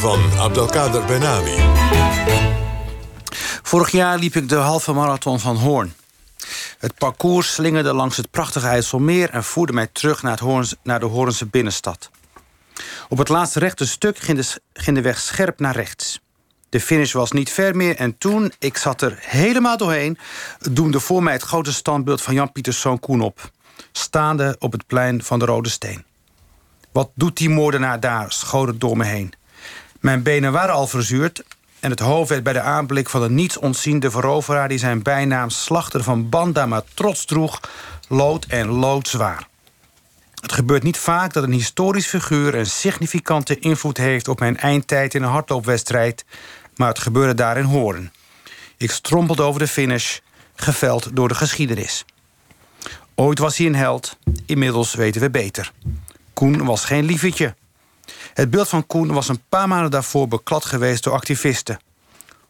van 0.00 0.38
Abdelkader 0.38 1.04
Benami. 1.04 1.56
Vorig 3.62 3.90
jaar 3.90 4.18
liep 4.18 4.34
ik 4.34 4.48
de 4.48 4.54
halve 4.56 4.92
marathon 4.92 5.40
van 5.40 5.56
Hoorn. 5.56 5.94
Het 6.78 6.94
parcours 6.94 7.52
slingerde 7.52 7.94
langs 7.94 8.16
het 8.16 8.30
prachtige 8.30 8.66
IJsselmeer... 8.66 9.30
en 9.30 9.44
voerde 9.44 9.72
mij 9.72 9.88
terug 9.92 10.22
naar, 10.22 10.40
naar 10.82 11.00
de 11.00 11.06
Hoornse 11.06 11.46
binnenstad. 11.46 12.10
Op 13.08 13.18
het 13.18 13.28
laatste 13.28 13.58
rechte 13.58 13.86
stuk 13.86 14.18
ging 14.18 14.38
de, 14.38 14.60
ging 14.72 14.96
de 14.96 15.02
weg 15.02 15.18
scherp 15.18 15.60
naar 15.60 15.74
rechts. 15.74 16.20
De 16.68 16.80
finish 16.80 17.12
was 17.12 17.32
niet 17.32 17.50
ver 17.50 17.76
meer 17.76 17.96
en 17.96 18.18
toen, 18.18 18.52
ik 18.58 18.76
zat 18.76 19.02
er 19.02 19.18
helemaal 19.20 19.76
doorheen... 19.76 20.18
doemde 20.70 21.00
voor 21.00 21.22
mij 21.22 21.32
het 21.32 21.42
grote 21.42 21.72
standbeeld 21.72 22.22
van 22.22 22.34
Jan 22.34 22.52
Pieterszoon 22.52 23.00
Koen 23.00 23.20
op. 23.20 23.50
Staande 23.92 24.56
op 24.58 24.72
het 24.72 24.86
plein 24.86 25.22
van 25.22 25.38
de 25.38 25.44
Rode 25.44 25.68
Steen. 25.68 26.04
Wat 26.92 27.10
doet 27.14 27.36
die 27.36 27.48
moordenaar 27.48 28.00
daar, 28.00 28.32
schoot 28.32 28.66
het 28.66 28.80
door 28.80 28.96
me 28.96 29.04
heen. 29.04 29.38
Mijn 30.00 30.22
benen 30.22 30.52
waren 30.52 30.74
al 30.74 30.86
verzuurd 30.86 31.42
en 31.80 31.90
het 31.90 32.00
hoofd 32.00 32.28
werd 32.28 32.42
bij 32.42 32.52
de 32.52 32.60
aanblik 32.60 33.08
van 33.08 33.22
een 33.22 33.34
niets 33.34 33.56
ontziende 33.56 34.10
veroveraar... 34.10 34.68
die 34.68 34.78
zijn 34.78 35.02
bijnaam 35.02 35.50
slachter 35.50 36.02
van 36.02 36.28
Banda 36.28 36.66
maar 36.66 36.82
trots 36.94 37.24
droeg, 37.24 37.60
lood 38.08 38.44
en 38.44 38.68
loodzwaar. 38.68 39.48
Het 40.40 40.52
gebeurt 40.52 40.82
niet 40.82 40.98
vaak 40.98 41.32
dat 41.32 41.42
een 41.42 41.52
historisch 41.52 42.06
figuur... 42.06 42.54
een 42.54 42.66
significante 42.66 43.58
invloed 43.58 43.96
heeft 43.96 44.28
op 44.28 44.38
mijn 44.38 44.56
eindtijd 44.56 45.14
in 45.14 45.22
een 45.22 45.30
hardloopwedstrijd... 45.30 46.24
maar 46.76 46.88
het 46.88 46.98
gebeurde 46.98 47.34
daar 47.34 47.58
in 47.58 47.64
Hoorn. 47.64 48.12
Ik 48.76 48.90
strompelde 48.90 49.42
over 49.42 49.60
de 49.60 49.68
finish, 49.68 50.18
geveld 50.54 51.16
door 51.16 51.28
de 51.28 51.34
geschiedenis. 51.34 52.04
Ooit 53.14 53.38
was 53.38 53.56
hij 53.56 53.66
een 53.66 53.74
held, 53.74 54.18
inmiddels 54.46 54.94
weten 54.94 55.20
we 55.20 55.30
beter. 55.30 55.72
Koen 56.32 56.64
was 56.64 56.84
geen 56.84 57.04
lievetje. 57.04 57.54
Het 58.40 58.50
beeld 58.50 58.68
van 58.68 58.86
Koen 58.86 59.12
was 59.12 59.28
een 59.28 59.42
paar 59.48 59.68
maanden 59.68 59.90
daarvoor 59.90 60.28
beklad 60.28 60.64
geweest 60.64 61.04
door 61.04 61.12
activisten. 61.12 61.80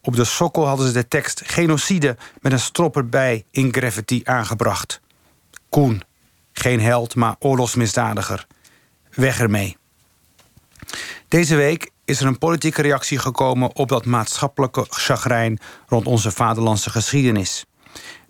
Op 0.00 0.16
de 0.16 0.24
sokkel 0.24 0.66
hadden 0.66 0.86
ze 0.86 0.92
de 0.92 1.08
tekst 1.08 1.42
genocide 1.44 2.16
met 2.40 2.52
een 2.52 2.60
strop 2.60 2.96
erbij 2.96 3.44
in 3.50 3.74
graffiti 3.74 4.20
aangebracht. 4.24 5.00
Koen, 5.68 6.02
geen 6.52 6.80
held, 6.80 7.14
maar 7.14 7.36
oorlogsmisdadiger. 7.38 8.46
Weg 9.10 9.40
ermee. 9.40 9.76
Deze 11.28 11.56
week 11.56 11.90
is 12.04 12.20
er 12.20 12.26
een 12.26 12.38
politieke 12.38 12.82
reactie 12.82 13.18
gekomen 13.18 13.76
op 13.76 13.88
dat 13.88 14.04
maatschappelijke 14.04 14.86
chagrijn 14.88 15.58
rond 15.86 16.06
onze 16.06 16.30
vaderlandse 16.30 16.90
geschiedenis. 16.90 17.64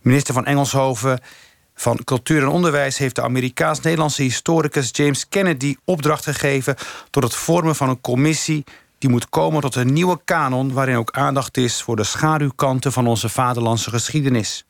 Minister 0.00 0.34
van 0.34 0.44
Engelshoven 0.44 1.20
van 1.76 2.04
Cultuur 2.04 2.42
en 2.42 2.48
Onderwijs 2.48 2.98
heeft 2.98 3.14
de 3.14 3.22
Amerikaans-Nederlandse 3.22 4.22
historicus 4.22 4.88
James 4.92 5.28
Kennedy 5.28 5.76
opdracht 5.84 6.24
gegeven 6.24 6.76
tot 7.10 7.22
het 7.22 7.34
vormen 7.34 7.76
van 7.76 7.88
een 7.88 8.00
commissie 8.00 8.64
die 8.98 9.10
moet 9.10 9.28
komen 9.28 9.60
tot 9.60 9.74
een 9.74 9.92
nieuwe 9.92 10.20
kanon 10.24 10.72
waarin 10.72 10.96
ook 10.96 11.10
aandacht 11.10 11.56
is 11.56 11.82
voor 11.82 11.96
de 11.96 12.04
schaduwkanten 12.04 12.92
van 12.92 13.06
onze 13.06 13.28
vaderlandse 13.28 13.90
geschiedenis. 13.90 14.64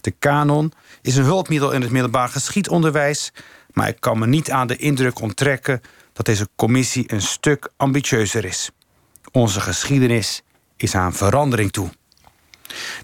De 0.00 0.10
kanon 0.10 0.72
is 1.02 1.16
een 1.16 1.24
hulpmiddel 1.24 1.72
in 1.72 1.82
het 1.82 1.90
middelbaar 1.90 2.28
geschiedonderwijs, 2.28 3.32
maar 3.72 3.88
ik 3.88 4.00
kan 4.00 4.18
me 4.18 4.26
niet 4.26 4.50
aan 4.50 4.66
de 4.66 4.76
indruk 4.76 5.20
onttrekken 5.20 5.80
dat 6.12 6.26
deze 6.26 6.48
commissie 6.56 7.12
een 7.12 7.22
stuk 7.22 7.70
ambitieuzer 7.76 8.44
is. 8.44 8.70
Onze 9.32 9.60
geschiedenis 9.60 10.42
is 10.76 10.94
aan 10.94 11.12
verandering 11.12 11.70
toe. 11.72 11.90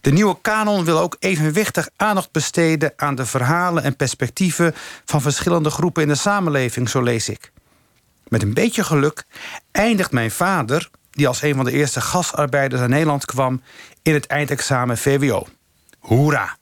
De 0.00 0.12
nieuwe 0.12 0.36
kanon 0.40 0.84
wil 0.84 0.98
ook 0.98 1.16
evenwichtig 1.18 1.88
aandacht 1.96 2.30
besteden 2.30 2.92
aan 2.96 3.14
de 3.14 3.26
verhalen 3.26 3.82
en 3.82 3.96
perspectieven 3.96 4.74
van 5.04 5.20
verschillende 5.20 5.70
groepen 5.70 6.02
in 6.02 6.08
de 6.08 6.14
samenleving, 6.14 6.88
zo 6.88 7.02
lees 7.02 7.28
ik. 7.28 7.52
Met 8.28 8.42
een 8.42 8.54
beetje 8.54 8.84
geluk 8.84 9.24
eindigt 9.72 10.12
mijn 10.12 10.30
vader, 10.30 10.90
die 11.10 11.28
als 11.28 11.42
een 11.42 11.54
van 11.54 11.64
de 11.64 11.72
eerste 11.72 12.00
gastarbeiders 12.00 12.80
naar 12.80 12.90
Nederland 12.90 13.24
kwam, 13.24 13.62
in 14.02 14.14
het 14.14 14.26
eindexamen 14.26 14.98
VWO. 14.98 15.46
Hoera! 15.98 16.56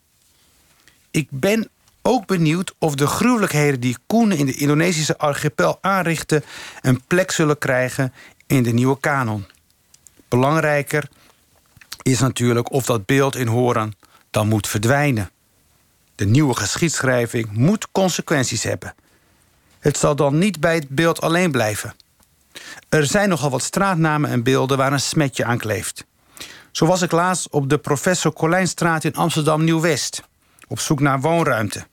Ik 1.10 1.28
ben 1.30 1.68
ook 2.02 2.26
benieuwd 2.26 2.74
of 2.78 2.94
de 2.94 3.06
gruwelijkheden 3.06 3.80
die 3.80 3.96
Koen 4.06 4.32
in 4.32 4.46
de 4.46 4.54
Indonesische 4.54 5.18
archipel 5.18 5.78
aanrichten 5.80 6.44
een 6.80 7.02
plek 7.06 7.30
zullen 7.30 7.58
krijgen 7.58 8.12
in 8.46 8.62
de 8.62 8.72
nieuwe 8.72 9.00
kanon. 9.00 9.46
Belangrijker 10.28 11.08
is 12.04 12.20
natuurlijk 12.20 12.72
of 12.72 12.86
dat 12.86 13.06
beeld 13.06 13.36
in 13.36 13.46
Horen 13.46 13.94
dan 14.30 14.48
moet 14.48 14.68
verdwijnen. 14.68 15.30
De 16.14 16.24
nieuwe 16.24 16.56
geschiedschrijving 16.56 17.52
moet 17.52 17.90
consequenties 17.92 18.62
hebben. 18.62 18.94
Het 19.78 19.98
zal 19.98 20.16
dan 20.16 20.38
niet 20.38 20.60
bij 20.60 20.74
het 20.74 20.88
beeld 20.88 21.20
alleen 21.20 21.50
blijven. 21.50 21.94
Er 22.88 23.06
zijn 23.06 23.28
nogal 23.28 23.50
wat 23.50 23.62
straatnamen 23.62 24.30
en 24.30 24.42
beelden 24.42 24.76
waar 24.76 24.92
een 24.92 25.00
smetje 25.00 25.44
aan 25.44 25.58
kleeft. 25.58 26.04
Zo 26.70 26.86
was 26.86 27.02
ik 27.02 27.12
laatst 27.12 27.48
op 27.48 27.68
de 27.68 27.78
Professor 27.78 28.32
Colijnstraat 28.32 29.04
in 29.04 29.14
Amsterdam 29.14 29.64
Nieuw-West... 29.64 30.22
op 30.68 30.80
zoek 30.80 31.00
naar 31.00 31.20
woonruimte. 31.20 31.86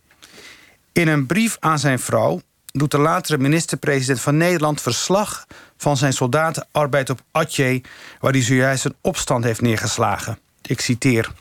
In 0.92 1.08
een 1.08 1.26
brief 1.26 1.58
aan 1.60 1.80
zijn 1.80 2.00
vrouw 2.00 2.42
doet 2.72 2.92
de 2.92 2.98
latere 2.98 3.38
minister-president 3.38 4.22
van 4.22 4.38
Nederland 4.38 4.82
verslag 4.82 5.46
van 5.78 5.98
zijn 5.98 6.14
soldatenarbeid 6.14 7.10
op 7.10 7.22
Atje, 7.32 7.82
waar 8.20 8.32
hij 8.32 8.42
zojuist 8.42 8.86
een 8.86 8.96
opstand 9.02 9.44
heeft 9.44 9.62
neergeslagen. 9.62 10.40
Ik 10.62 10.82
citeer. 10.82 11.32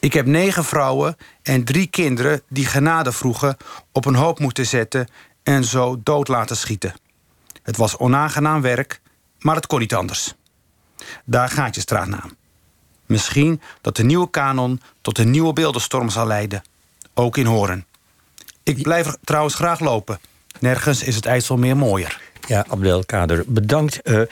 Ik 0.00 0.12
heb 0.12 0.26
negen 0.26 0.64
vrouwen 0.64 1.16
en 1.42 1.64
drie 1.64 1.86
kinderen 1.86 2.42
die 2.48 2.66
genade 2.66 3.12
vroegen 3.12 3.56
op 3.92 4.04
een 4.04 4.14
hoop 4.14 4.38
moeten 4.38 4.66
zetten 4.66 5.08
en 5.42 5.64
zo 5.64 6.00
dood 6.02 6.28
laten 6.28 6.56
schieten. 6.56 6.94
Het 7.62 7.76
was 7.76 7.96
onaangenaam 7.96 8.60
werk, 8.60 9.00
maar 9.38 9.54
het 9.54 9.66
kon 9.66 9.78
niet 9.78 9.94
anders. 9.94 10.34
Daar 11.24 11.48
gaat 11.48 11.74
je 11.74 11.80
straatnaam. 11.80 12.36
Misschien 13.06 13.60
dat 13.80 13.96
de 13.96 14.04
nieuwe 14.04 14.30
kanon 14.30 14.80
tot 15.00 15.18
een 15.18 15.30
nieuwe 15.30 15.52
beeldenstorm 15.52 16.08
zal 16.08 16.26
leiden. 16.26 16.62
Ook 17.14 17.36
in 17.36 17.46
Horen. 17.46 17.86
Ik 18.68 18.82
blijf 18.82 19.16
trouwens 19.24 19.54
graag 19.54 19.80
lopen. 19.80 20.20
Nergens 20.60 21.02
is 21.02 21.14
het 21.14 21.26
IJsselmeer 21.26 21.76
mooier. 21.76 22.20
Ja, 22.46 22.64
Abdelkader, 22.68 23.44
bedankt. 23.46 24.00
Uh, 24.04 24.20
uh, 24.20 24.26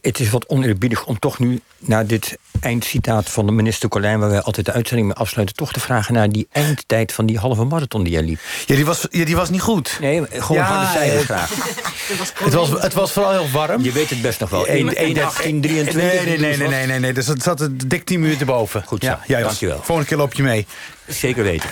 het 0.00 0.20
is 0.20 0.30
wat 0.30 0.46
oneerbiedig 0.46 1.06
om 1.06 1.18
toch 1.18 1.38
nu 1.38 1.60
naar 1.78 2.06
dit 2.06 2.36
eindcitaat 2.60 3.30
van 3.30 3.46
de 3.46 3.52
minister 3.52 3.88
Colijn... 3.88 4.18
waar 4.18 4.30
wij 4.30 4.42
altijd 4.42 4.66
de 4.66 4.72
uitzending 4.72 5.08
mee 5.08 5.16
afsluiten... 5.16 5.56
toch 5.56 5.72
te 5.72 5.80
vragen 5.80 6.14
naar 6.14 6.28
die 6.28 6.48
eindtijd 6.52 7.12
van 7.12 7.26
die 7.26 7.38
halve 7.38 7.64
marathon 7.64 8.02
die 8.02 8.12
jij 8.12 8.22
liep. 8.22 8.38
Ja, 8.66 8.74
die 8.74 8.84
was, 8.84 9.06
ja, 9.10 9.24
die 9.24 9.36
was 9.36 9.50
niet 9.50 9.60
goed. 9.60 9.96
Nee, 10.00 10.22
gewoon 10.30 10.62
ja, 10.62 10.80
de 10.80 10.98
cijfers 10.98 11.24
graag. 11.24 11.50
het, 12.44 12.52
was, 12.52 12.70
het 12.70 12.94
was 12.94 13.12
vooral 13.12 13.32
heel 13.32 13.50
warm. 13.50 13.82
Je 13.82 13.92
weet 13.92 14.10
het 14.10 14.22
best 14.22 14.40
nog 14.40 14.50
wel. 14.50 14.66
1, 14.66 14.96
1 14.96 15.14
13, 15.14 15.60
23. 15.60 15.94
Nee, 15.94 16.38
nee, 16.38 16.56
nee, 16.56 16.68
nee, 16.68 16.86
nee, 16.86 16.98
nee, 16.98 17.12
Dus 17.12 17.26
het 17.26 17.42
zat 17.42 17.68
dik 17.86 18.04
10 18.04 18.20
minuten 18.20 18.46
boven. 18.46 18.82
Goed 18.86 19.04
zo, 19.04 19.16
ja, 19.26 19.40
dankjewel. 19.40 19.80
Volgende 19.82 20.08
keer 20.08 20.18
loop 20.18 20.34
je 20.34 20.42
mee. 20.42 20.66
Zeker 21.06 21.42
weten. 21.42 21.68